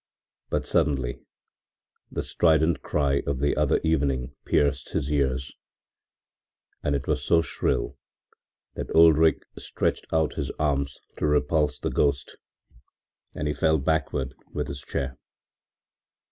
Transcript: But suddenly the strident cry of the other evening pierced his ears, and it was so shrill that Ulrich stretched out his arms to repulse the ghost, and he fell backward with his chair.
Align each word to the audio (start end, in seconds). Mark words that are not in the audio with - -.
But 0.49 0.65
suddenly 0.65 1.19
the 2.09 2.23
strident 2.23 2.81
cry 2.81 3.21
of 3.27 3.37
the 3.37 3.55
other 3.55 3.79
evening 3.83 4.33
pierced 4.45 4.89
his 4.93 5.11
ears, 5.11 5.53
and 6.81 6.95
it 6.95 7.05
was 7.05 7.23
so 7.23 7.43
shrill 7.43 7.99
that 8.73 8.89
Ulrich 8.95 9.43
stretched 9.59 10.07
out 10.11 10.33
his 10.33 10.49
arms 10.57 10.99
to 11.17 11.27
repulse 11.27 11.77
the 11.77 11.91
ghost, 11.91 12.37
and 13.35 13.47
he 13.47 13.53
fell 13.53 13.77
backward 13.77 14.33
with 14.51 14.69
his 14.69 14.81
chair. 14.81 15.19